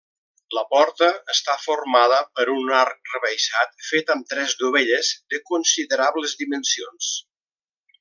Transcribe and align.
La 0.57 0.61
porta 0.69 1.09
està 1.33 1.57
formada 1.65 2.17
per 2.39 2.47
un 2.55 2.73
arc 2.79 3.13
rebaixat 3.13 3.79
fet 3.91 4.11
amb 4.17 4.29
tres 4.35 4.59
dovelles 4.67 5.15
de 5.35 5.45
considerables 5.55 6.39
dimensions. 6.45 7.17